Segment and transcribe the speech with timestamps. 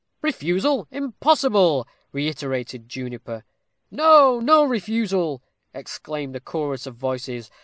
[0.23, 3.45] "Refusal impossible!" reiterated Juniper.
[3.91, 5.43] "No; no refusal,"
[5.75, 7.51] exclaimed a chorus of voices.